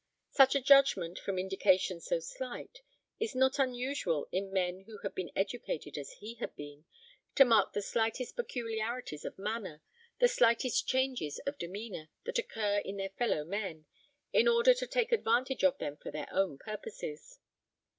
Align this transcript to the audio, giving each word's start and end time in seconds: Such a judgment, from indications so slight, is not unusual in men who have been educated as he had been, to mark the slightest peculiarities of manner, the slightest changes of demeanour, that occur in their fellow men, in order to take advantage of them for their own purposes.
Such 0.31 0.55
a 0.55 0.61
judgment, 0.61 1.19
from 1.19 1.37
indications 1.37 2.05
so 2.07 2.17
slight, 2.19 2.81
is 3.19 3.35
not 3.35 3.59
unusual 3.59 4.27
in 4.31 4.51
men 4.51 4.85
who 4.87 4.97
have 5.03 5.13
been 5.13 5.29
educated 5.35 5.95
as 5.95 6.13
he 6.13 6.33
had 6.39 6.55
been, 6.55 6.85
to 7.35 7.45
mark 7.45 7.73
the 7.73 7.83
slightest 7.83 8.35
peculiarities 8.35 9.25
of 9.25 9.37
manner, 9.37 9.83
the 10.17 10.27
slightest 10.27 10.87
changes 10.87 11.37
of 11.45 11.59
demeanour, 11.59 12.09
that 12.25 12.39
occur 12.39 12.79
in 12.83 12.97
their 12.97 13.09
fellow 13.11 13.45
men, 13.45 13.85
in 14.33 14.47
order 14.47 14.73
to 14.73 14.87
take 14.87 15.11
advantage 15.11 15.63
of 15.63 15.77
them 15.77 15.97
for 15.97 16.09
their 16.09 16.29
own 16.33 16.57
purposes. 16.57 17.37